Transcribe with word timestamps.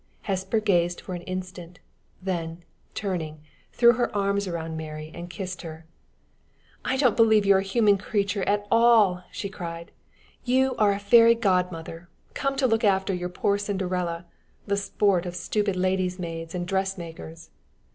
Hesper 0.23 0.59
gazed 0.59 0.99
for 0.99 1.13
an 1.13 1.21
instant, 1.29 1.77
then, 2.23 2.63
turning, 2.95 3.41
threw 3.71 3.91
her 3.93 4.09
arms 4.17 4.47
about 4.47 4.71
Mary, 4.71 5.11
and 5.13 5.29
kissed 5.29 5.61
her. 5.61 5.85
"I 6.83 6.97
don't 6.97 7.15
believe 7.15 7.45
you're 7.45 7.59
a 7.59 7.61
human 7.61 7.99
creature 7.99 8.41
at 8.45 8.65
all!" 8.71 9.23
she 9.31 9.47
cried. 9.47 9.91
"You 10.43 10.75
are 10.77 10.91
a 10.93 10.97
fairy 10.97 11.35
godmother, 11.35 12.09
come 12.33 12.55
to 12.55 12.65
look 12.65 12.83
after 12.83 13.13
your 13.13 13.29
poor 13.29 13.59
Cinderella, 13.59 14.25
the 14.65 14.75
sport 14.75 15.27
of 15.27 15.35
stupid 15.35 15.75
lady's 15.75 16.17
maids 16.17 16.55
and 16.55 16.67
dressmakers!" 16.67 17.51